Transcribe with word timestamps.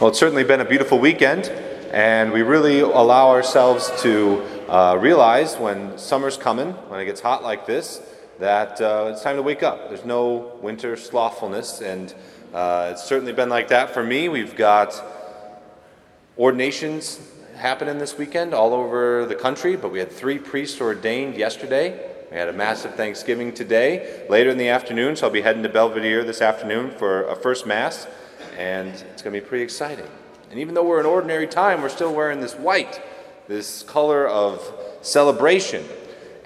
Well, 0.00 0.08
it's 0.08 0.18
certainly 0.18 0.44
been 0.44 0.62
a 0.62 0.64
beautiful 0.64 0.98
weekend, 0.98 1.50
and 1.92 2.32
we 2.32 2.40
really 2.40 2.80
allow 2.80 3.28
ourselves 3.28 3.92
to 4.00 4.42
uh, 4.66 4.96
realize 4.98 5.58
when 5.58 5.98
summer's 5.98 6.38
coming, 6.38 6.70
when 6.88 7.00
it 7.00 7.04
gets 7.04 7.20
hot 7.20 7.42
like 7.42 7.66
this, 7.66 8.00
that 8.38 8.80
uh, 8.80 9.10
it's 9.12 9.22
time 9.22 9.36
to 9.36 9.42
wake 9.42 9.62
up. 9.62 9.90
There's 9.90 10.06
no 10.06 10.56
winter 10.62 10.96
slothfulness, 10.96 11.82
and 11.82 12.14
uh, 12.54 12.92
it's 12.92 13.04
certainly 13.04 13.34
been 13.34 13.50
like 13.50 13.68
that 13.68 13.90
for 13.90 14.02
me. 14.02 14.30
We've 14.30 14.56
got 14.56 14.98
ordinations 16.38 17.20
happening 17.56 17.98
this 17.98 18.16
weekend 18.16 18.54
all 18.54 18.72
over 18.72 19.26
the 19.26 19.34
country, 19.34 19.76
but 19.76 19.92
we 19.92 19.98
had 19.98 20.10
three 20.10 20.38
priests 20.38 20.80
ordained 20.80 21.36
yesterday. 21.36 22.10
We 22.30 22.38
had 22.38 22.48
a 22.48 22.54
massive 22.54 22.94
Thanksgiving 22.94 23.52
today. 23.52 24.24
Later 24.30 24.48
in 24.48 24.56
the 24.56 24.68
afternoon, 24.68 25.16
so 25.16 25.26
I'll 25.26 25.32
be 25.32 25.42
heading 25.42 25.62
to 25.62 25.68
Belvidere 25.68 26.24
this 26.24 26.40
afternoon 26.40 26.90
for 26.90 27.24
a 27.24 27.36
first 27.36 27.66
Mass 27.66 28.06
and 28.60 28.88
it's 28.88 29.22
going 29.22 29.32
to 29.34 29.40
be 29.40 29.46
pretty 29.46 29.64
exciting. 29.64 30.06
And 30.50 30.58
even 30.58 30.74
though 30.74 30.84
we're 30.84 31.00
in 31.00 31.06
ordinary 31.06 31.46
time, 31.46 31.80
we're 31.80 31.88
still 31.88 32.14
wearing 32.14 32.40
this 32.40 32.54
white, 32.54 33.00
this 33.48 33.82
color 33.84 34.28
of 34.28 34.62
celebration. 35.00 35.82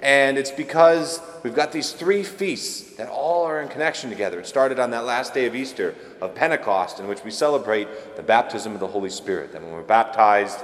And 0.01 0.37
it's 0.37 0.51
because 0.51 1.19
we've 1.43 1.55
got 1.55 1.73
these 1.73 1.91
three 1.91 2.23
feasts 2.23 2.95
that 2.95 3.09
all 3.09 3.43
are 3.43 3.61
in 3.61 3.67
connection 3.67 4.09
together. 4.09 4.39
It 4.39 4.47
started 4.47 4.79
on 4.79 4.91
that 4.91 5.03
last 5.03 5.33
day 5.33 5.45
of 5.45 5.55
Easter, 5.55 5.93
of 6.21 6.33
Pentecost, 6.35 7.01
in 7.01 7.07
which 7.07 7.21
we 7.25 7.31
celebrate 7.31 8.15
the 8.15 8.23
baptism 8.23 8.73
of 8.73 8.79
the 8.79 8.87
Holy 8.87 9.09
Spirit. 9.09 9.51
That 9.51 9.61
when 9.61 9.73
we're 9.73 9.81
baptized, 9.81 10.59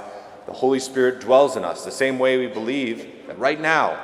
the 0.46 0.54
Holy 0.54 0.80
Spirit 0.80 1.20
dwells 1.20 1.56
in 1.56 1.64
us, 1.64 1.84
the 1.84 1.90
same 1.90 2.18
way 2.18 2.38
we 2.38 2.46
believe 2.46 3.26
that 3.26 3.38
right 3.38 3.60
now 3.60 4.02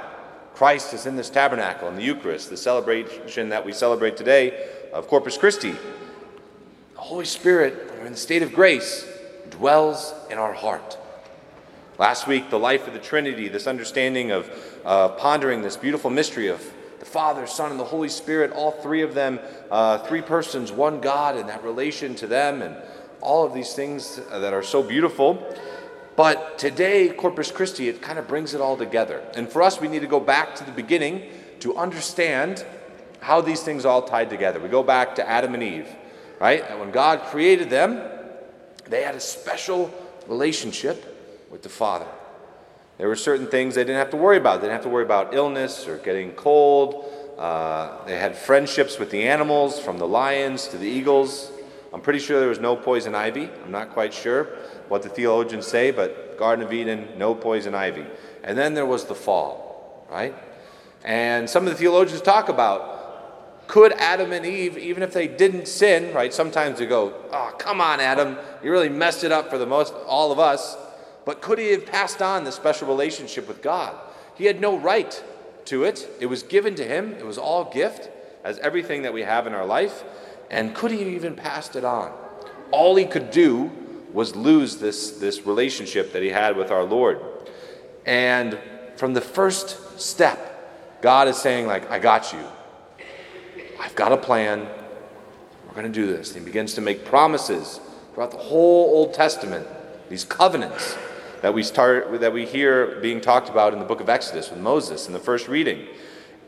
Christ 0.54 0.92
is 0.92 1.06
in 1.06 1.16
this 1.16 1.30
tabernacle, 1.30 1.88
in 1.88 1.96
the 1.96 2.02
Eucharist, 2.02 2.51
the 2.51 2.59
celebration 2.59 3.48
that 3.48 3.65
we 3.65 3.73
celebrate 3.73 4.18
today 4.18 4.68
of 4.92 5.09
Corpus 5.09 5.38
Christi, 5.38 5.74
the 6.98 7.05
Holy 7.05 7.25
Spirit, 7.25 7.93
we're 7.93 8.07
in 8.07 8.12
the 8.12 8.19
state 8.19 8.43
of 8.43 8.52
grace, 8.52 9.07
dwells 9.51 10.12
in 10.30 10.37
our 10.37 10.52
heart. 10.52 10.99
Last 11.96 12.27
week, 12.27 12.51
the 12.51 12.59
life 12.59 12.88
of 12.88 12.93
the 12.93 12.99
Trinity, 12.99 13.46
this 13.46 13.68
understanding 13.68 14.32
of 14.32 14.51
uh, 14.85 15.10
pondering 15.10 15.63
this 15.63 15.77
beautiful 15.77 16.10
mystery 16.10 16.49
of 16.49 16.60
the 16.99 17.05
Father, 17.07 17.46
Son, 17.46 17.71
and 17.71 17.79
the 17.79 17.85
Holy 17.85 18.09
Spirit, 18.09 18.51
all 18.51 18.73
three 18.73 19.02
of 19.02 19.15
them, 19.15 19.38
uh, 19.71 19.99
three 19.99 20.23
persons, 20.23 20.73
one 20.73 21.01
God, 21.01 21.37
and 21.37 21.49
that 21.49 21.63
relation 21.63 22.16
to 22.16 22.27
them, 22.27 22.63
and 22.63 22.77
all 23.21 23.46
of 23.46 23.55
these 23.55 23.74
things 23.74 24.16
that 24.33 24.52
are 24.52 24.65
so 24.65 24.83
beautiful. 24.83 25.57
But 26.16 26.59
today, 26.59 27.10
Corpus 27.10 27.52
Christi, 27.52 27.88
it 27.88 28.02
kind 28.02 28.18
of 28.18 28.27
brings 28.27 28.55
it 28.55 28.60
all 28.60 28.77
together. 28.77 29.23
And 29.37 29.49
for 29.49 29.62
us, 29.62 29.80
we 29.80 29.87
need 29.87 30.01
to 30.01 30.09
go 30.09 30.18
back 30.18 30.57
to 30.57 30.65
the 30.65 30.73
beginning 30.73 31.30
to 31.60 31.77
understand 31.77 32.66
how 33.21 33.40
these 33.40 33.62
things 33.62 33.85
all 33.85 34.02
tied 34.02 34.30
together. 34.30 34.59
We 34.59 34.68
go 34.68 34.83
back 34.83 35.15
to 35.15 35.29
Adam 35.29 35.55
and 35.55 35.62
Eve 35.62 35.88
right? 36.40 36.64
And 36.68 36.80
when 36.80 36.90
God 36.90 37.22
created 37.26 37.70
them, 37.70 38.02
they 38.88 39.02
had 39.02 39.14
a 39.14 39.20
special 39.20 39.92
relationship 40.26 41.46
with 41.50 41.62
the 41.62 41.68
Father. 41.68 42.06
There 42.98 43.08
were 43.08 43.16
certain 43.16 43.46
things 43.46 43.74
they 43.74 43.84
didn't 43.84 43.98
have 43.98 44.10
to 44.10 44.16
worry 44.16 44.38
about. 44.38 44.60
They 44.60 44.66
didn't 44.66 44.74
have 44.74 44.84
to 44.84 44.88
worry 44.88 45.04
about 45.04 45.34
illness 45.34 45.86
or 45.86 45.98
getting 45.98 46.32
cold. 46.32 47.04
Uh, 47.38 48.04
they 48.04 48.18
had 48.18 48.36
friendships 48.36 48.98
with 48.98 49.10
the 49.10 49.22
animals, 49.22 49.78
from 49.78 49.98
the 49.98 50.06
lions 50.06 50.66
to 50.68 50.78
the 50.78 50.88
eagles. 50.88 51.52
I'm 51.92 52.00
pretty 52.00 52.18
sure 52.18 52.40
there 52.40 52.48
was 52.48 52.59
no 52.59 52.74
poison 52.76 53.14
ivy. 53.14 53.48
I'm 53.64 53.70
not 53.70 53.90
quite 53.90 54.12
sure 54.12 54.44
what 54.88 55.02
the 55.02 55.09
theologians 55.09 55.66
say, 55.66 55.90
but 55.90 56.36
Garden 56.38 56.64
of 56.64 56.72
Eden, 56.72 57.09
no 57.16 57.34
poison 57.34 57.74
ivy. 57.74 58.04
And 58.42 58.59
then 58.59 58.74
there 58.74 58.86
was 58.86 59.04
the 59.04 59.14
fall, 59.14 60.06
right? 60.10 60.34
And 61.04 61.48
some 61.48 61.66
of 61.66 61.72
the 61.72 61.78
theologians 61.78 62.20
talk 62.20 62.48
about 62.48 62.98
could 63.69 63.93
Adam 63.93 64.33
and 64.33 64.44
Eve, 64.44 64.78
even 64.78 65.03
if 65.03 65.12
they 65.12 65.28
didn't 65.28 65.69
sin, 65.69 66.12
right? 66.15 66.33
Sometimes 66.33 66.81
you 66.81 66.87
go, 66.87 67.15
oh, 67.33 67.55
come 67.59 67.81
on, 67.81 68.00
Adam, 68.00 68.38
you 68.65 68.72
really 68.72 68.88
messed 68.88 69.22
it 69.22 69.31
up 69.31 69.50
for 69.50 69.59
the 69.59 69.66
most, 69.66 69.94
all 70.06 70.33
of 70.33 70.38
us. 70.38 70.77
But 71.27 71.43
could 71.43 71.59
he 71.59 71.71
have 71.72 71.84
passed 71.84 72.22
on 72.22 72.44
the 72.44 72.50
special 72.50 72.89
relationship 72.89 73.47
with 73.47 73.62
God? 73.62 73.94
He 74.34 74.47
had 74.47 74.61
no 74.61 74.78
right 74.78 75.23
to 75.67 75.84
it. 75.84 76.09
It 76.19 76.27
was 76.27 76.43
given 76.43 76.75
to 76.77 76.84
him, 76.84 77.12
it 77.12 77.27
was 77.27 77.37
all 77.37 77.71
gift, 77.71 78.09
as 78.43 78.59
everything 78.61 79.03
that 79.03 79.12
we 79.12 79.23
have 79.23 79.47
in 79.47 79.53
our 79.53 79.67
life. 79.67 80.03
And 80.51 80.75
could 80.75 80.91
he 80.91 81.01
have 81.01 81.09
even 81.09 81.37
passed 81.37 81.77
it 81.77 81.84
on? 81.84 82.11
All 82.71 82.97
he 82.97 83.05
could 83.05 83.31
do 83.31 83.71
was 84.15 84.34
lose 84.34 84.78
this, 84.78 85.11
this 85.11 85.45
relationship 85.45 86.15
that 86.15 86.23
he 86.23 86.31
had 86.31 86.57
with 86.57 86.71
our 86.71 86.84
Lord. 86.84 87.21
And 88.07 88.59
from 88.97 89.12
the 89.12 89.21
first 89.21 90.01
step, 90.01 91.03
God 91.03 91.28
is 91.28 91.37
saying, 91.37 91.67
like, 91.67 91.91
I 91.91 91.99
got 91.99 92.33
you. 92.33 92.43
I've 93.78 93.94
got 93.94 94.12
a 94.12 94.16
plan. 94.16 94.69
We're 95.66 95.75
going 95.75 95.87
to 95.87 95.93
do 95.93 96.06
this. 96.06 96.34
He 96.34 96.41
begins 96.41 96.75
to 96.75 96.81
make 96.81 97.05
promises 97.05 97.81
throughout 98.12 98.33
the 98.33 98.39
whole 98.39 98.87
Old 98.94 99.15
Testament, 99.15 99.66
these 100.09 100.25
covenants 100.25 100.97
that 101.43 101.55
we 101.55 101.62
start 101.62 102.21
that 102.21 102.33
we 102.33 102.44
hear 102.44 103.00
being 103.00 103.21
talked 103.21 103.49
about 103.49 103.72
in 103.72 103.78
the 103.78 103.84
book 103.84 104.00
of 104.00 104.09
Exodus 104.09 104.50
with 104.50 104.59
Moses 104.59 105.06
in 105.06 105.12
the 105.12 105.21
first 105.21 105.47
reading. 105.47 105.87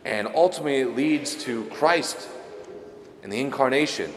And 0.05 0.29
ultimately 0.35 0.81
it 0.81 0.97
leads 0.97 1.37
to 1.45 1.65
Christ 1.67 2.29
and 3.23 3.33
the 3.33 3.41
incarnation. 3.41 4.13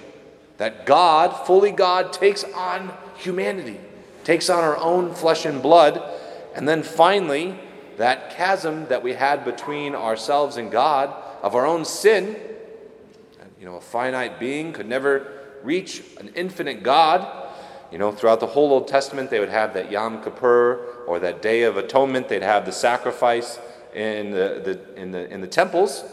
That 0.57 0.85
God, 0.85 1.45
fully 1.45 1.71
God, 1.71 2.13
takes 2.13 2.43
on 2.43 2.91
humanity, 3.17 3.79
takes 4.23 4.49
on 4.49 4.63
our 4.63 4.77
own 4.77 5.13
flesh 5.13 5.45
and 5.45 5.61
blood, 5.61 6.01
and 6.55 6.67
then 6.67 6.81
finally, 6.83 7.59
that 7.97 8.31
chasm 8.31 8.87
that 8.87 9.03
we 9.03 9.13
had 9.13 9.45
between 9.45 9.93
ourselves 9.93 10.57
and 10.57 10.71
God 10.71 11.13
of 11.43 11.53
our 11.53 11.65
own 11.65 11.85
sin 11.85 12.35
you 13.63 13.69
know, 13.69 13.77
a 13.77 13.81
finite 13.81 14.41
being 14.41 14.73
could 14.73 14.89
never 14.89 15.25
reach 15.63 16.03
an 16.19 16.33
infinite 16.35 16.83
God. 16.83 17.49
You 17.93 17.97
know, 17.97 18.11
throughout 18.11 18.41
the 18.41 18.47
whole 18.47 18.73
Old 18.73 18.89
Testament, 18.89 19.29
they 19.29 19.39
would 19.39 19.47
have 19.47 19.73
that 19.75 19.89
Yom 19.89 20.21
Kippur 20.21 21.05
or 21.07 21.17
that 21.19 21.41
Day 21.41 21.63
of 21.63 21.77
Atonement. 21.77 22.27
They'd 22.27 22.43
have 22.43 22.65
the 22.65 22.73
sacrifice 22.73 23.57
in 23.95 24.31
the, 24.31 24.61
the, 24.65 25.01
in 25.01 25.11
the, 25.11 25.33
in 25.33 25.39
the 25.39 25.47
temples, 25.47 26.03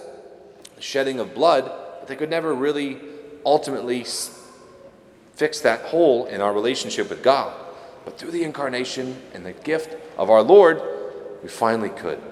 the 0.76 0.80
shedding 0.80 1.18
of 1.18 1.34
blood, 1.34 1.64
but 1.64 2.06
they 2.06 2.14
could 2.14 2.30
never 2.30 2.54
really 2.54 3.00
ultimately 3.44 4.06
fix 5.34 5.60
that 5.62 5.86
hole 5.86 6.26
in 6.26 6.40
our 6.40 6.52
relationship 6.52 7.10
with 7.10 7.20
God. 7.20 7.52
But 8.04 8.16
through 8.16 8.30
the 8.30 8.44
incarnation 8.44 9.20
and 9.34 9.44
the 9.44 9.54
gift 9.54 9.96
of 10.16 10.30
our 10.30 10.42
Lord, 10.42 10.80
we 11.42 11.48
finally 11.48 11.90
could. 11.90 12.22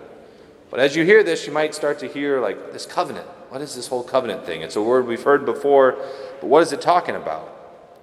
But 0.71 0.79
as 0.79 0.95
you 0.95 1.05
hear 1.05 1.25
this, 1.25 1.45
you 1.45 1.53
might 1.53 1.75
start 1.75 1.99
to 1.99 2.07
hear 2.07 2.41
like 2.41 2.73
this 2.73 2.87
covenant. 2.87 3.27
What 3.49 3.63
is 3.63 3.75
this 3.75 3.87
whole 3.87 4.03
covenant 4.03 4.45
thing? 4.45 4.61
It's 4.61 4.77
a 4.77 4.83
word 4.83 5.07
we've 5.07 5.23
heard 5.23 5.47
before, 5.47 5.93
but 6.41 6.49
what 6.49 6.63
is 6.63 6.73
it 6.73 6.83
talking 6.83 7.17
about? 7.17 7.55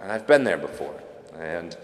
And 0.01 0.11
I've 0.11 0.25
been 0.25 0.43
there 0.43 0.57
before. 0.57 0.99
And 1.37 1.77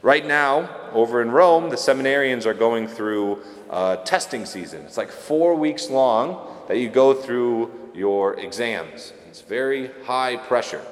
right 0.00 0.24
now, 0.24 0.70
over 0.92 1.20
in 1.20 1.32
Rome, 1.32 1.70
the 1.70 1.76
seminarians 1.76 2.46
are 2.46 2.54
going 2.54 2.86
through 2.86 3.42
uh, 3.68 3.96
testing 3.96 4.46
season. 4.46 4.82
It's 4.82 4.96
like 4.96 5.10
four 5.10 5.56
weeks 5.56 5.90
long 5.90 6.54
that 6.68 6.78
you 6.78 6.88
go 6.88 7.12
through 7.12 7.90
your 7.94 8.38
exams. 8.38 9.12
It's 9.28 9.40
very 9.40 9.90
high 10.04 10.36
pressure 10.36 10.84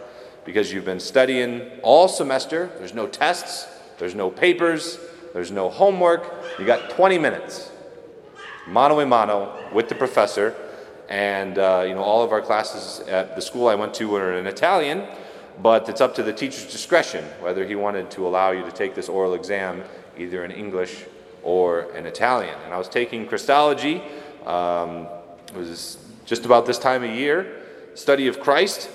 because 0.45 0.73
you've 0.73 0.85
been 0.85 1.01
studying 1.01 1.71
all 1.83 2.09
semester. 2.09 2.69
There's 2.79 2.95
no 2.95 3.07
tests, 3.07 3.69
there's 3.99 4.17
no 4.17 4.29
papers, 4.29 4.99
there's 5.35 5.53
no 5.53 5.71
homework. 5.71 6.35
You 6.59 6.67
got 6.67 6.91
20 6.91 7.17
minutes, 7.19 7.71
mano 8.67 8.99
a 8.99 9.07
mano, 9.07 9.57
with 9.73 9.89
the 9.89 9.95
professor 9.95 10.57
and 11.09 11.59
uh, 11.59 11.85
you 11.87 11.95
know 11.95 12.03
all 12.03 12.23
of 12.23 12.33
our 12.33 12.43
classes 12.43 13.07
at 13.09 13.35
the 13.35 13.43
school 13.43 13.69
I 13.69 13.75
went 13.75 13.95
to 13.95 14.09
were 14.09 14.35
in 14.35 14.47
Italian, 14.47 15.07
but 15.63 15.89
it's 15.89 16.01
up 16.01 16.15
to 16.17 16.23
the 16.23 16.33
teacher's 16.33 16.71
discretion 16.71 17.25
whether 17.41 17.67
he 17.67 17.75
wanted 17.75 18.11
to 18.13 18.27
allow 18.27 18.51
you 18.51 18.65
to 18.65 18.73
take 18.73 18.95
this 18.95 19.09
oral 19.09 19.35
exam 19.35 19.83
either 20.17 20.45
in 20.45 20.51
English 20.51 21.05
or 21.43 21.83
in 21.97 22.07
Italian. 22.07 22.57
And 22.65 22.75
I 22.75 22.79
was 22.79 22.89
taking 22.89 23.27
Christology. 23.27 24.03
Um, 24.45 25.07
it 25.49 25.57
was 25.57 25.99
just 26.27 26.45
about 26.45 26.67
this 26.67 26.79
time 26.79 27.03
of 27.03 27.11
year, 27.11 27.63
study 27.95 28.27
of 28.27 28.41
Christ, 28.41 28.91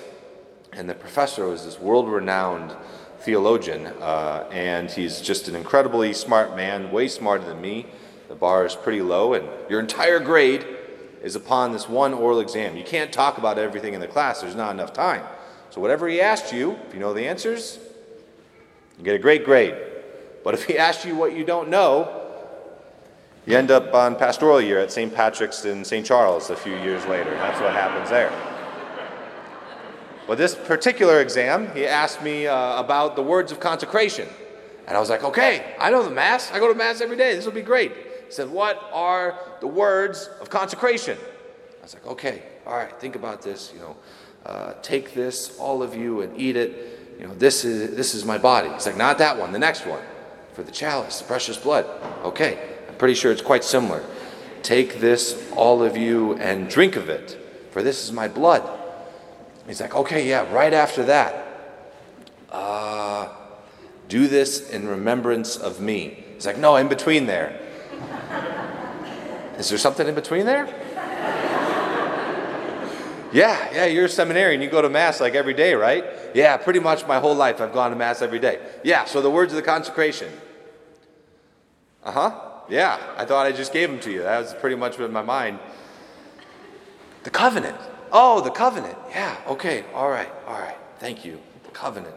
and 0.72 0.90
the 0.90 0.94
professor 0.94 1.48
was 1.48 1.66
this 1.66 1.80
world-renowned 1.80 2.76
theologian, 3.20 3.88
uh, 4.02 4.48
and 4.52 4.92
he's 4.92 5.22
just 5.22 5.48
an 5.48 5.56
incredibly 5.56 6.14
smart 6.14 6.56
man, 6.56 6.92
way 6.92 7.08
smarter 7.08 7.46
than 7.46 7.62
me. 7.62 7.86
The 8.28 8.36
bar 8.36 8.66
is 8.66 8.76
pretty 8.76 9.02
low, 9.02 9.34
and 9.34 9.48
your 9.70 9.80
entire 9.80 10.20
grade 10.20 10.66
is 11.24 11.36
upon 11.36 11.72
this 11.72 11.88
one 11.88 12.14
oral 12.14 12.42
exam. 12.42 12.76
You 12.76 12.84
can't 12.84 13.12
talk 13.12 13.38
about 13.38 13.58
everything 13.58 13.94
in 13.94 14.02
the 14.02 14.08
class, 14.08 14.42
there's 14.42 14.56
not 14.56 14.72
enough 14.72 14.94
time. 14.94 15.24
So, 15.72 15.82
whatever 15.82 16.08
he 16.08 16.22
asked 16.22 16.54
you, 16.54 16.78
if 16.88 16.94
you 16.94 17.00
know 17.00 17.14
the 17.14 17.26
answers, 17.26 17.80
you 19.00 19.04
get 19.04 19.16
a 19.16 19.20
great 19.20 19.44
grade. 19.44 19.76
But 20.44 20.54
if 20.54 20.66
he 20.66 20.78
asks 20.78 21.06
you 21.06 21.16
what 21.16 21.34
you 21.36 21.46
don't 21.46 21.70
know, 21.70 22.20
you 23.46 23.58
end 23.58 23.72
up 23.72 23.94
on 23.94 24.16
pastoral 24.16 24.62
year 24.62 24.80
at 24.80 24.92
St. 24.92 25.14
Patrick's 25.14 25.66
in 25.66 25.84
St. 25.84 26.06
Charles 26.06 26.50
a 26.50 26.56
few 26.56 26.76
years 26.76 27.06
later. 27.08 27.32
That's 27.32 27.60
what 27.60 27.74
happens 27.74 28.10
there. 28.10 28.32
But 30.28 30.38
this 30.38 30.56
particular 30.56 31.22
exam, 31.22 31.74
he 31.74 31.86
asked 31.86 32.22
me 32.22 32.48
uh, 32.48 32.80
about 32.80 33.16
the 33.16 33.24
words 33.24 33.52
of 33.52 33.60
consecration. 33.60 34.28
And 34.88 34.96
I 34.96 35.00
was 35.00 35.10
like, 35.10 35.24
okay, 35.24 35.76
I 35.80 35.90
know 35.90 36.04
the 36.04 36.12
Mass. 36.12 36.52
I 36.52 36.60
go 36.60 36.68
to 36.68 36.76
Mass 36.76 37.02
every 37.02 37.18
day. 37.18 37.36
This 37.36 37.46
will 37.46 37.54
be 37.54 37.62
great 37.62 37.92
said, 38.34 38.50
What 38.50 38.82
are 38.92 39.40
the 39.62 39.68
words 39.68 40.30
of 40.42 40.50
consecration? 40.50 41.18
I 41.18 41.84
was 41.84 41.94
like, 41.94 42.06
Okay, 42.08 42.44
all 42.66 42.76
right, 42.76 43.00
think 43.00 43.16
about 43.16 43.42
this. 43.42 43.72
You 43.74 43.80
know, 43.80 43.96
uh, 44.46 44.74
take 44.82 45.14
this, 45.14 45.58
all 45.58 45.82
of 45.82 45.96
you, 45.96 46.22
and 46.22 46.40
eat 46.40 46.56
it. 46.56 47.16
you 47.20 47.28
know, 47.28 47.34
this 47.36 47.64
is, 47.64 47.96
this 47.96 48.14
is 48.14 48.26
my 48.26 48.38
body. 48.38 48.70
He's 48.70 48.86
like, 48.86 48.98
not 48.98 49.18
that 49.20 49.38
one, 49.38 49.52
the 49.52 49.60
next 49.60 49.86
one. 49.86 50.02
For 50.54 50.64
the 50.64 50.72
chalice, 50.72 51.20
the 51.20 51.26
precious 51.26 51.58
blood. 51.58 51.86
Okay, 52.24 52.60
I'm 52.88 52.96
pretty 52.96 53.16
sure 53.16 53.32
it's 53.32 53.42
quite 53.42 53.64
similar. 53.64 54.04
Take 54.62 55.00
this, 55.00 55.52
all 55.56 55.82
of 55.84 55.98
you, 55.98 56.36
and 56.36 56.70
drink 56.70 56.96
of 56.96 57.10
it, 57.10 57.38
for 57.72 57.82
this 57.82 58.04
is 58.04 58.12
my 58.12 58.28
blood. 58.28 58.70
He's 59.68 59.82
like, 59.82 59.96
okay, 59.96 60.28
yeah, 60.28 60.52
right 60.54 60.74
after 60.74 61.04
that. 61.04 61.48
Uh, 62.52 63.30
do 64.10 64.28
this 64.28 64.70
in 64.70 64.88
remembrance 64.88 65.56
of 65.56 65.80
me. 65.80 66.24
He's 66.36 66.46
like, 66.46 66.58
no, 66.58 66.76
in 66.76 66.88
between 66.88 67.26
there. 67.26 67.60
Is 69.58 69.70
there 69.70 69.78
something 69.78 70.08
in 70.08 70.16
between 70.16 70.46
there? 70.46 70.68
Yeah, 73.34 73.74
yeah, 73.74 73.86
you're 73.86 74.06
a 74.06 74.10
seminarian. 74.10 74.62
You 74.62 74.70
go 74.70 74.82
to 74.82 74.90
Mass 74.90 75.20
like 75.20 75.34
every 75.34 75.56
day, 75.56 75.74
right? 75.74 76.06
Yeah, 76.36 76.56
pretty 76.58 76.80
much 76.80 77.08
my 77.08 77.20
whole 77.20 77.34
life 77.34 77.62
I've 77.62 77.74
gone 77.74 77.90
to 77.90 77.96
Mass 77.96 78.22
every 78.22 78.38
day. 78.38 78.60
Yeah, 78.84 79.06
so 79.06 79.22
the 79.22 79.30
words 79.32 79.52
of 79.54 79.56
the 79.56 79.64
consecration. 79.64 80.32
Uh 82.04 82.12
huh. 82.12 82.40
Yeah, 82.70 83.00
I 83.18 83.26
thought 83.26 83.48
I 83.48 83.52
just 83.52 83.74
gave 83.74 83.90
them 83.90 84.00
to 84.02 84.12
you. 84.12 84.22
That 84.22 84.40
was 84.40 84.54
pretty 84.54 84.76
much 84.76 85.00
in 85.00 85.12
my 85.12 85.24
mind. 85.24 85.60
The 87.24 87.32
covenant. 87.32 87.78
Oh, 88.12 88.42
the 88.42 88.52
covenant. 88.52 88.98
Yeah, 89.10 89.36
okay, 89.48 89.84
all 89.96 90.10
right, 90.10 90.30
all 90.46 90.60
right. 90.60 90.78
Thank 91.00 91.26
you. 91.26 91.40
The 91.64 91.72
covenant. 91.72 92.16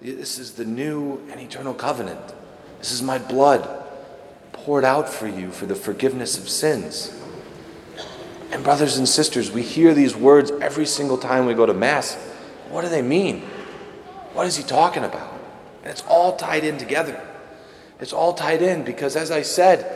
This 0.00 0.38
is 0.38 0.52
the 0.52 0.64
new 0.64 1.20
and 1.30 1.38
eternal 1.38 1.74
covenant. 1.74 2.34
This 2.78 2.92
is 2.92 3.02
my 3.02 3.18
blood 3.18 3.85
poured 4.66 4.84
out 4.84 5.08
for 5.08 5.28
you 5.28 5.48
for 5.52 5.64
the 5.64 5.76
forgiveness 5.76 6.36
of 6.36 6.48
sins. 6.48 7.16
And, 8.50 8.64
brothers 8.64 8.96
and 8.96 9.08
sisters, 9.08 9.48
we 9.48 9.62
hear 9.62 9.94
these 9.94 10.16
words 10.16 10.50
every 10.60 10.86
single 10.86 11.18
time 11.18 11.46
we 11.46 11.54
go 11.54 11.66
to 11.66 11.72
Mass. 11.72 12.16
What 12.70 12.82
do 12.82 12.88
they 12.88 13.00
mean? 13.00 13.42
What 14.32 14.44
is 14.44 14.56
he 14.56 14.64
talking 14.64 15.04
about? 15.04 15.32
And 15.82 15.92
it's 15.92 16.02
all 16.08 16.34
tied 16.34 16.64
in 16.64 16.78
together. 16.78 17.24
It's 18.00 18.12
all 18.12 18.34
tied 18.34 18.60
in 18.60 18.82
because, 18.82 19.14
as 19.14 19.30
I 19.30 19.42
said, 19.42 19.86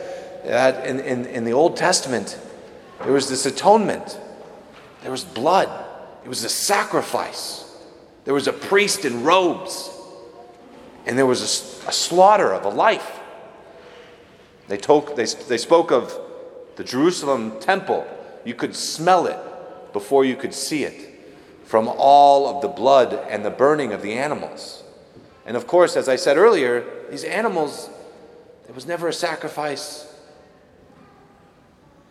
in, 0.85 1.01
in, 1.01 1.25
in 1.25 1.43
the 1.43 1.51
Old 1.51 1.75
Testament, 1.75 2.39
there 3.03 3.11
was 3.11 3.27
this 3.27 3.45
atonement, 3.45 4.17
there 5.01 5.11
was 5.11 5.25
blood, 5.25 5.67
it 6.23 6.29
was 6.29 6.45
a 6.45 6.49
sacrifice, 6.49 7.75
there 8.23 8.33
was 8.33 8.47
a 8.47 8.53
priest 8.53 9.03
in 9.03 9.23
robes, 9.23 9.89
and 11.05 11.17
there 11.17 11.25
was 11.25 11.41
a, 11.41 11.89
a 11.89 11.91
slaughter 11.91 12.53
of 12.53 12.63
a 12.63 12.69
life. 12.69 13.17
They, 14.67 14.77
told, 14.77 15.15
they, 15.15 15.25
they 15.25 15.57
spoke 15.57 15.91
of 15.91 16.17
the 16.75 16.83
Jerusalem 16.83 17.59
temple 17.59 18.07
you 18.45 18.53
could 18.53 18.75
smell 18.75 19.27
it 19.27 19.37
before 19.93 20.25
you 20.25 20.35
could 20.35 20.53
see 20.53 20.83
it 20.83 21.09
from 21.65 21.87
all 21.87 22.47
of 22.47 22.61
the 22.61 22.67
blood 22.67 23.13
and 23.29 23.45
the 23.45 23.49
burning 23.49 23.93
of 23.93 24.01
the 24.01 24.13
animals. 24.13 24.83
And 25.45 25.55
of 25.55 25.67
course, 25.67 25.95
as 25.95 26.09
I 26.09 26.15
said 26.15 26.37
earlier, 26.37 26.85
these 27.09 27.23
animals, 27.23 27.89
there 28.65 28.73
was 28.73 28.85
never 28.85 29.07
a 29.07 29.13
sacrifice 29.13 30.07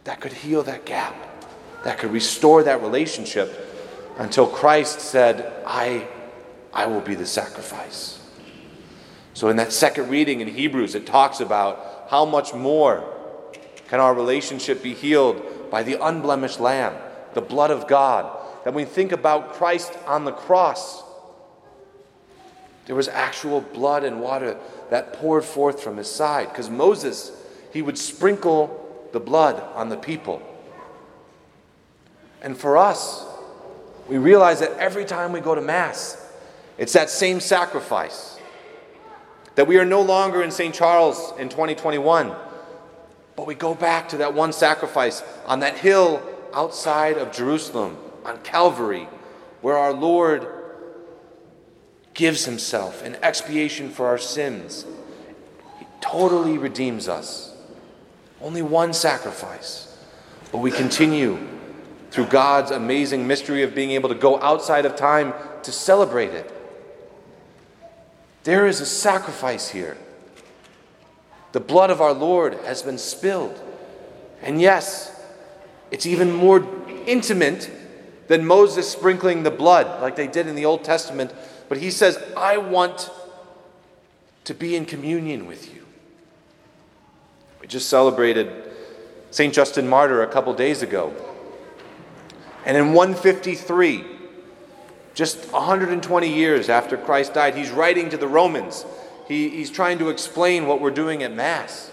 that 0.04 0.20
could 0.20 0.32
heal 0.32 0.62
that 0.64 0.84
gap, 0.84 1.14
that 1.84 1.98
could 1.98 2.12
restore 2.12 2.62
that 2.62 2.80
relationship 2.80 3.66
until 4.18 4.46
Christ 4.46 5.00
said, 5.00 5.52
I, 5.66 6.08
I 6.72 6.86
will 6.86 7.00
be 7.00 7.14
the 7.14 7.26
sacrifice. 7.26 8.18
So, 9.34 9.48
in 9.48 9.56
that 9.56 9.72
second 9.72 10.10
reading 10.10 10.40
in 10.40 10.48
Hebrews, 10.48 10.94
it 10.94 11.06
talks 11.06 11.40
about 11.40 11.89
how 12.10 12.24
much 12.24 12.52
more 12.52 13.04
can 13.86 14.00
our 14.00 14.12
relationship 14.12 14.82
be 14.82 14.94
healed 14.94 15.70
by 15.70 15.84
the 15.84 15.94
unblemished 16.04 16.58
Lamb, 16.58 16.92
the 17.34 17.40
blood 17.40 17.70
of 17.70 17.86
God. 17.86 18.36
That 18.64 18.74
we 18.74 18.84
think 18.84 19.12
about 19.12 19.52
Christ 19.52 19.96
on 20.06 20.24
the 20.24 20.32
cross, 20.32 21.04
there 22.86 22.96
was 22.96 23.06
actual 23.06 23.60
blood 23.60 24.02
and 24.02 24.20
water 24.20 24.58
that 24.90 25.12
poured 25.12 25.44
forth 25.44 25.80
from 25.80 25.98
his 25.98 26.10
side. 26.10 26.48
Because 26.48 26.68
Moses, 26.68 27.30
he 27.72 27.80
would 27.80 27.96
sprinkle 27.96 29.08
the 29.12 29.20
blood 29.20 29.62
on 29.76 29.88
the 29.88 29.96
people. 29.96 30.42
And 32.42 32.58
for 32.58 32.76
us, 32.76 33.24
we 34.08 34.18
realize 34.18 34.58
that 34.58 34.72
every 34.78 35.04
time 35.04 35.30
we 35.30 35.38
go 35.38 35.54
to 35.54 35.60
Mass, 35.60 36.28
it's 36.76 36.94
that 36.94 37.08
same 37.08 37.38
sacrifice. 37.38 38.39
That 39.56 39.66
we 39.66 39.78
are 39.78 39.84
no 39.84 40.00
longer 40.02 40.42
in 40.42 40.50
St. 40.50 40.74
Charles 40.74 41.32
in 41.38 41.48
2021 41.48 42.34
but 43.40 43.46
we 43.46 43.54
go 43.54 43.74
back 43.74 44.10
to 44.10 44.18
that 44.18 44.34
one 44.34 44.52
sacrifice 44.52 45.22
on 45.46 45.60
that 45.60 45.78
hill 45.78 46.22
outside 46.52 47.16
of 47.16 47.32
Jerusalem, 47.32 47.96
on 48.22 48.36
Calvary, 48.42 49.08
where 49.62 49.78
our 49.78 49.94
Lord 49.94 50.46
gives 52.12 52.44
himself 52.44 53.02
in 53.02 53.14
expiation 53.22 53.88
for 53.88 54.08
our 54.08 54.18
sins. 54.18 54.84
He 55.78 55.86
totally 56.02 56.58
redeems 56.58 57.08
us. 57.08 57.56
Only 58.42 58.60
one 58.60 58.92
sacrifice. 58.92 59.98
But 60.52 60.58
we 60.58 60.70
continue 60.70 61.38
through 62.10 62.26
God's 62.26 62.72
amazing 62.72 63.26
mystery 63.26 63.62
of 63.62 63.74
being 63.74 63.92
able 63.92 64.10
to 64.10 64.14
go 64.14 64.38
outside 64.42 64.84
of 64.84 64.96
time 64.96 65.32
to 65.62 65.72
celebrate 65.72 66.34
it. 66.34 66.52
There 68.44 68.66
is 68.66 68.80
a 68.80 68.86
sacrifice 68.86 69.70
here. 69.70 69.96
The 71.52 71.60
blood 71.60 71.90
of 71.90 72.00
our 72.00 72.12
Lord 72.12 72.54
has 72.64 72.82
been 72.82 72.98
spilled. 72.98 73.60
And 74.42 74.60
yes, 74.60 75.20
it's 75.90 76.06
even 76.06 76.32
more 76.32 76.66
intimate 77.06 77.70
than 78.28 78.46
Moses 78.46 78.88
sprinkling 78.88 79.42
the 79.42 79.50
blood 79.50 80.00
like 80.00 80.16
they 80.16 80.28
did 80.28 80.46
in 80.46 80.54
the 80.54 80.64
Old 80.64 80.84
Testament. 80.84 81.32
But 81.68 81.78
he 81.78 81.90
says, 81.90 82.22
I 82.36 82.56
want 82.56 83.10
to 84.44 84.54
be 84.54 84.76
in 84.76 84.86
communion 84.86 85.46
with 85.46 85.74
you. 85.74 85.84
We 87.60 87.66
just 87.66 87.88
celebrated 87.88 88.72
St. 89.30 89.52
Justin 89.52 89.88
Martyr 89.88 90.22
a 90.22 90.28
couple 90.28 90.54
days 90.54 90.82
ago. 90.82 91.14
And 92.64 92.76
in 92.76 92.92
153, 92.92 94.04
just 95.20 95.52
120 95.52 96.34
years 96.34 96.68
after 96.68 96.96
Christ 96.96 97.34
died, 97.34 97.54
he's 97.54 97.70
writing 97.70 98.10
to 98.10 98.16
the 98.16 98.26
Romans 98.26 98.84
he, 99.30 99.48
he's 99.48 99.70
trying 99.70 100.00
to 100.00 100.08
explain 100.08 100.66
what 100.66 100.80
we're 100.80 100.90
doing 100.90 101.22
at 101.22 101.32
Mass. 101.32 101.92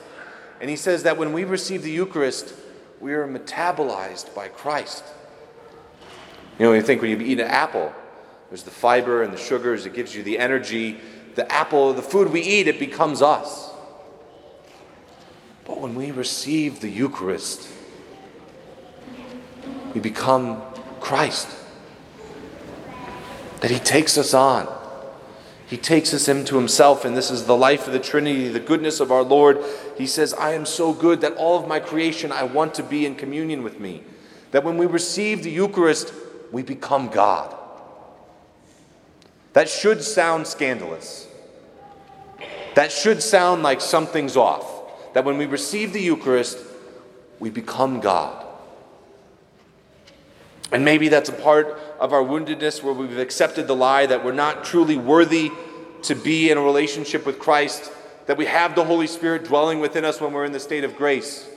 And 0.59 0.71
he 0.71 0.75
says 0.75 1.03
that 1.03 1.17
when 1.17 1.33
we 1.33 1.43
receive 1.43 1.83
the 1.83 1.91
Eucharist, 1.91 2.51
we 2.99 3.13
are 3.13 3.27
metabolized 3.27 4.33
by 4.33 4.47
Christ. 4.47 5.03
You 6.57 6.65
know, 6.65 6.73
you 6.73 6.81
think 6.81 7.03
when 7.03 7.11
you 7.11 7.19
eat 7.23 7.39
an 7.39 7.45
apple, 7.45 7.93
there's 8.49 8.63
the 8.63 8.71
fiber 8.71 9.21
and 9.21 9.31
the 9.31 9.37
sugars, 9.37 9.85
it 9.85 9.93
gives 9.93 10.15
you 10.15 10.23
the 10.23 10.39
energy. 10.39 10.99
The 11.35 11.49
apple, 11.51 11.93
the 11.93 12.01
food 12.01 12.31
we 12.31 12.41
eat, 12.41 12.67
it 12.67 12.79
becomes 12.79 13.21
us. 13.21 13.69
But 15.63 15.79
when 15.79 15.93
we 15.93 16.09
receive 16.09 16.79
the 16.79 16.89
Eucharist, 16.89 17.69
we 19.93 19.99
become 19.99 20.59
Christ. 20.99 21.55
That 23.61 23.71
He 23.71 23.79
takes 23.79 24.17
us 24.17 24.33
on. 24.33 24.67
He 25.67 25.75
takes 25.75 26.13
us 26.13 26.29
into 26.29 26.55
himself, 26.55 27.03
and 27.03 27.15
this 27.15 27.29
is 27.29 27.43
the 27.43 27.55
life 27.55 27.87
of 27.87 27.93
the 27.93 27.99
Trinity, 27.99 28.47
the 28.47 28.59
goodness 28.59 29.01
of 29.01 29.11
our 29.11 29.21
Lord. 29.21 29.59
He 29.97 30.07
says, 30.07 30.33
I 30.33 30.53
am 30.53 30.65
so 30.65 30.93
good 30.93 31.19
that 31.21 31.33
all 31.33 31.59
of 31.59 31.67
my 31.67 31.81
creation 31.81 32.31
I 32.31 32.43
want 32.43 32.73
to 32.75 32.83
be 32.83 33.05
in 33.05 33.15
communion 33.15 33.63
with 33.63 33.77
me. 33.77 34.03
That 34.51 34.63
when 34.63 34.77
we 34.77 34.85
receive 34.85 35.43
the 35.43 35.51
Eucharist, 35.51 36.13
we 36.53 36.63
become 36.63 37.09
God. 37.09 37.53
That 39.51 39.67
should 39.67 40.01
sound 40.01 40.47
scandalous. 40.47 41.27
That 42.75 42.89
should 42.89 43.21
sound 43.21 43.61
like 43.61 43.81
something's 43.81 44.37
off. 44.37 45.13
That 45.15 45.25
when 45.25 45.37
we 45.37 45.47
receive 45.47 45.91
the 45.91 46.01
Eucharist, 46.01 46.59
we 47.39 47.49
become 47.49 47.99
God. 47.99 48.45
And 50.71 50.85
maybe 50.85 51.09
that's 51.09 51.27
a 51.27 51.33
part 51.33 51.77
of 51.99 52.13
our 52.13 52.21
woundedness 52.21 52.83
where 52.83 52.93
we've 52.93 53.17
accepted 53.17 53.67
the 53.67 53.75
lie 53.75 54.05
that 54.05 54.23
we're 54.23 54.31
not 54.31 54.63
truly 54.63 54.97
worthy 54.97 55.51
to 56.03 56.15
be 56.15 56.49
in 56.49 56.57
a 56.57 56.61
relationship 56.61 57.25
with 57.25 57.39
Christ, 57.39 57.91
that 58.27 58.37
we 58.37 58.45
have 58.45 58.75
the 58.75 58.85
Holy 58.85 59.07
Spirit 59.07 59.45
dwelling 59.45 59.79
within 59.79 60.05
us 60.05 60.21
when 60.21 60.33
we're 60.33 60.45
in 60.45 60.51
the 60.51 60.59
state 60.59 60.83
of 60.83 60.95
grace. 60.95 61.47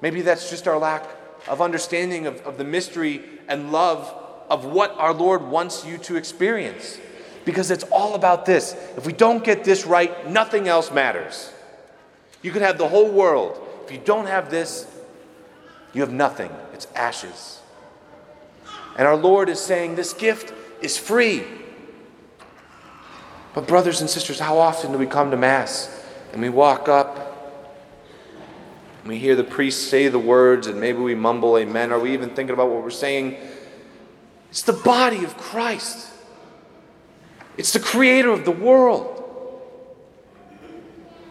Maybe 0.00 0.22
that's 0.22 0.50
just 0.50 0.66
our 0.66 0.78
lack 0.78 1.08
of 1.48 1.60
understanding 1.60 2.26
of, 2.26 2.40
of 2.42 2.58
the 2.58 2.64
mystery 2.64 3.22
and 3.48 3.72
love 3.72 4.12
of 4.50 4.64
what 4.64 4.92
our 4.98 5.14
Lord 5.14 5.42
wants 5.42 5.84
you 5.86 5.98
to 5.98 6.16
experience. 6.16 6.98
Because 7.44 7.70
it's 7.70 7.84
all 7.84 8.14
about 8.14 8.46
this. 8.46 8.74
If 8.96 9.06
we 9.06 9.12
don't 9.12 9.42
get 9.42 9.64
this 9.64 9.86
right, 9.86 10.28
nothing 10.28 10.68
else 10.68 10.92
matters. 10.92 11.52
You 12.42 12.50
could 12.50 12.62
have 12.62 12.78
the 12.78 12.88
whole 12.88 13.10
world. 13.10 13.60
If 13.84 13.92
you 13.92 13.98
don't 13.98 14.26
have 14.26 14.50
this, 14.50 14.86
you 15.92 16.02
have 16.02 16.12
nothing. 16.12 16.50
It's 16.72 16.86
ashes. 16.94 17.61
And 18.96 19.06
our 19.06 19.16
Lord 19.16 19.48
is 19.48 19.60
saying 19.60 19.96
this 19.96 20.12
gift 20.12 20.52
is 20.82 20.98
free. 20.98 21.44
But, 23.54 23.66
brothers 23.66 24.00
and 24.00 24.08
sisters, 24.08 24.38
how 24.38 24.58
often 24.58 24.92
do 24.92 24.98
we 24.98 25.06
come 25.06 25.30
to 25.30 25.36
Mass 25.36 26.04
and 26.32 26.40
we 26.40 26.48
walk 26.48 26.88
up 26.88 27.18
and 29.00 29.08
we 29.08 29.18
hear 29.18 29.36
the 29.36 29.44
priest 29.44 29.88
say 29.88 30.08
the 30.08 30.18
words 30.18 30.66
and 30.66 30.80
maybe 30.80 30.98
we 30.98 31.14
mumble 31.14 31.58
amen? 31.58 31.92
Are 31.92 31.98
we 31.98 32.12
even 32.12 32.30
thinking 32.30 32.54
about 32.54 32.70
what 32.70 32.82
we're 32.82 32.90
saying? 32.90 33.36
It's 34.50 34.62
the 34.62 34.72
body 34.72 35.24
of 35.24 35.36
Christ. 35.36 36.08
It's 37.56 37.72
the 37.72 37.80
creator 37.80 38.30
of 38.30 38.44
the 38.44 38.50
world. 38.50 39.18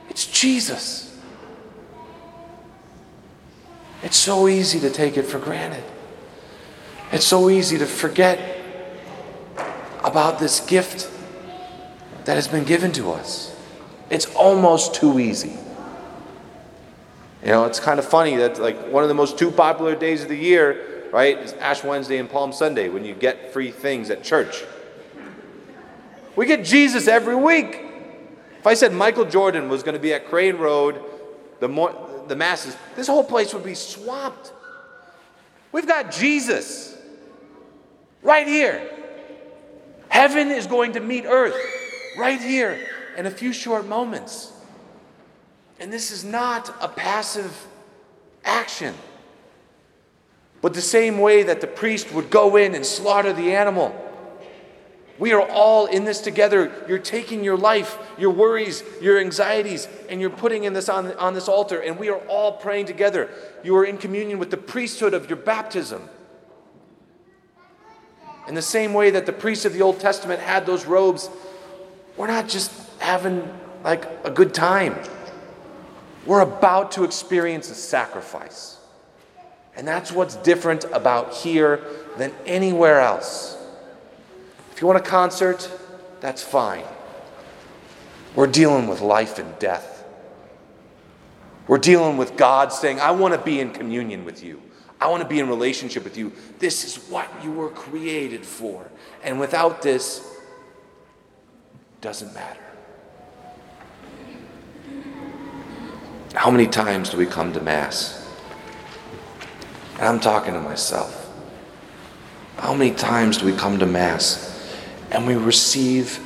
It's 0.10 0.26
Jesus. 0.28 1.20
It's 4.04 4.18
so 4.18 4.48
easy 4.48 4.80
to 4.80 4.90
take 4.90 5.18
it 5.18 5.24
for 5.24 5.40
granted. 5.40 5.84
It's 7.12 7.26
so 7.26 7.50
easy 7.50 7.78
to 7.78 7.86
forget 7.86 8.40
about 10.04 10.40
this 10.40 10.62
gift 10.62 11.12
that 12.24 12.36
has 12.36 12.48
been 12.48 12.64
given 12.64 12.94
to 12.94 13.12
us. 13.12 13.54
It's 14.10 14.34
almost 14.36 14.96
too 14.96 15.20
easy. 15.20 15.58
You 17.44 17.50
know, 17.50 17.66
it's 17.66 17.80
kind 17.80 18.00
of 18.00 18.06
funny 18.06 18.38
that 18.38 18.60
like 18.62 18.88
one 18.88 19.04
of 19.04 19.10
the 19.10 19.16
most 19.16 19.38
two 19.38 19.52
popular 19.52 19.96
days 19.96 20.24
of 20.24 20.30
the 20.30 20.38
year, 20.38 21.10
right, 21.12 21.38
is 21.38 21.54
Ash 21.54 21.84
Wednesday 21.84 22.18
and 22.18 22.30
Palm 22.30 22.54
Sunday 22.54 22.88
when 22.88 23.04
you 23.04 23.14
get 23.14 23.52
free 23.52 23.72
things 23.72 24.10
at 24.10 24.24
church. 24.24 24.64
We 26.38 26.46
get 26.46 26.64
Jesus 26.64 27.08
every 27.08 27.36
week. 27.36 27.82
If 28.60 28.68
I 28.68 28.74
said 28.74 28.94
Michael 28.94 29.26
Jordan 29.26 29.68
was 29.68 29.84
going 29.84 29.96
to 29.96 30.00
be 30.02 30.14
at 30.14 30.30
Crane 30.30 30.58
Road, 30.58 31.02
the, 31.60 31.68
more, 31.68 32.24
the 32.28 32.36
masses, 32.38 32.78
this 32.96 33.08
whole 33.08 33.24
place 33.24 33.54
would 33.54 33.66
be 33.66 33.76
swamped. 33.76 34.54
We've 35.74 35.88
got 35.88 36.12
Jesus 36.12 36.91
right 38.24 38.48
here. 38.48 38.90
Heaven 40.10 40.52
is 40.52 40.68
going 40.68 40.94
to 40.94 41.00
meet 41.00 41.26
earth 41.26 41.56
right 42.18 42.40
here 42.40 42.78
in 43.18 43.26
a 43.26 43.32
few 43.32 43.54
short 43.54 43.88
moments. 43.88 44.52
And 45.80 45.92
this 45.92 46.12
is 46.12 46.24
not 46.24 46.74
a 46.82 46.88
passive 46.88 47.68
action. 48.44 48.94
But 50.62 50.74
the 50.74 50.82
same 50.82 51.20
way 51.20 51.44
that 51.44 51.62
the 51.62 51.68
priest 51.68 52.14
would 52.14 52.30
go 52.30 52.56
in 52.56 52.76
and 52.76 52.86
slaughter 52.86 53.34
the 53.34 53.56
animal, 53.56 53.96
we 55.18 55.34
are 55.34 55.48
all 55.50 55.86
in 55.88 56.04
this 56.04 56.20
together. 56.20 56.72
You're 56.88 57.00
taking 57.00 57.44
your 57.44 57.58
life, 57.58 57.98
your 58.18 58.32
worries, 58.32 58.84
your 59.02 59.20
anxieties, 59.20 59.88
and 60.10 60.20
you're 60.20 60.30
putting 60.30 60.64
in 60.64 60.74
this 60.74 60.90
on, 60.90 61.14
on 61.14 61.34
this 61.34 61.48
altar, 61.48 61.80
and 61.80 61.98
we 61.98 62.10
are 62.10 62.20
all 62.28 62.54
praying 62.54 62.88
together. 62.88 63.30
You 63.64 63.76
are 63.78 63.86
in 63.86 63.98
communion 63.98 64.40
with 64.40 64.52
the 64.52 64.58
priesthood 64.58 65.14
of 65.14 65.30
your 65.30 65.38
baptism. 65.38 66.10
In 68.48 68.56
the 68.56 68.62
same 68.62 68.94
way 68.94 69.12
that 69.12 69.26
the 69.26 69.34
priests 69.34 69.66
of 69.66 69.74
the 69.74 69.82
Old 69.82 70.00
Testament 70.00 70.42
had 70.42 70.66
those 70.66 70.86
robes, 70.86 71.30
we're 72.18 72.28
not 72.28 72.48
just 72.48 72.72
having 73.00 73.48
like 73.84 74.06
a 74.24 74.32
good 74.32 74.54
time. 74.54 74.96
We're 76.26 76.42
about 76.42 76.92
to 76.94 77.04
experience 77.04 77.70
a 77.70 77.76
sacrifice. 77.76 78.78
And 79.76 79.88
that's 79.88 80.12
what's 80.12 80.36
different 80.38 80.86
about 80.92 81.34
here 81.34 81.82
than 82.18 82.34
anywhere 82.46 83.00
else. 83.00 83.58
If 84.74 84.82
you 84.82 84.88
want 84.88 85.00
a 85.00 85.10
concert, 85.10 85.70
that's 86.20 86.44
fine. 86.44 86.84
We're 88.36 88.48
dealing 88.48 88.88
with 88.88 89.02
life 89.02 89.40
and 89.40 89.58
death. 89.60 90.06
We're 91.68 91.78
dealing 91.78 92.18
with 92.18 92.38
God 92.38 92.74
saying, 92.74 93.00
I 93.00 93.12
want 93.12 93.34
to 93.34 93.40
be 93.40 93.60
in 93.60 93.72
communion 93.72 94.26
with 94.26 94.44
you. 94.44 94.62
I 95.02 95.08
want 95.08 95.24
to 95.24 95.28
be 95.28 95.40
in 95.40 95.50
relationship 95.50 96.04
with 96.04 96.16
you. 96.16 96.32
This 96.60 96.86
is 96.86 97.10
what 97.10 97.28
you 97.44 97.52
were 97.52 97.70
created 97.70 98.46
for. 98.46 98.90
And 99.24 99.40
without 99.40 99.82
this, 99.82 100.26
doesn't 102.00 102.34
matter. 102.34 102.60
How 106.36 106.52
many 106.52 106.68
times 106.68 107.10
do 107.10 107.18
we 107.18 107.26
come 107.26 107.52
to 107.54 107.62
Mass? 107.62 108.18
And 109.96 110.04
I'm 110.04 110.20
talking 110.20 110.54
to 110.54 110.62
myself. 110.62 111.18
How 112.58 112.74
many 112.74 112.92
times 112.92 113.40
do 113.40 113.46
we 113.46 113.54
come 113.54 113.80
to 113.80 113.86
Mass 113.86 114.48
and 115.12 115.28
we 115.28 115.36
receive 115.36 116.20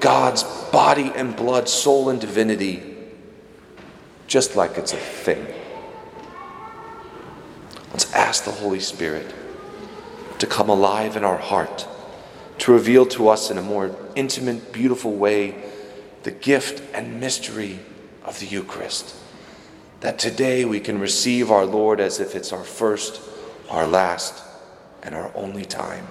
God's 0.00 0.42
body 0.72 1.12
and 1.14 1.36
blood, 1.36 1.68
soul 1.68 2.08
and 2.08 2.20
divinity, 2.20 2.82
just 4.26 4.56
like 4.56 4.78
it's 4.78 4.92
a 4.92 4.96
thing. 4.96 5.46
Let's 7.90 8.12
ask 8.12 8.44
the 8.44 8.52
Holy 8.52 8.80
Spirit 8.80 9.34
to 10.38 10.46
come 10.46 10.68
alive 10.68 11.16
in 11.16 11.24
our 11.24 11.36
heart, 11.36 11.86
to 12.58 12.72
reveal 12.72 13.04
to 13.06 13.28
us 13.28 13.50
in 13.50 13.58
a 13.58 13.62
more 13.62 13.94
intimate, 14.14 14.72
beautiful 14.72 15.12
way 15.14 15.54
the 16.22 16.30
gift 16.30 16.82
and 16.94 17.20
mystery 17.20 17.78
of 18.24 18.38
the 18.40 18.46
Eucharist. 18.46 19.16
That 20.00 20.18
today 20.18 20.64
we 20.64 20.80
can 20.80 20.98
receive 20.98 21.50
our 21.50 21.64
Lord 21.64 22.00
as 22.00 22.20
if 22.20 22.34
it's 22.34 22.52
our 22.52 22.64
first, 22.64 23.20
our 23.68 23.86
last, 23.86 24.42
and 25.02 25.14
our 25.14 25.32
only 25.34 25.64
time. 25.64 26.06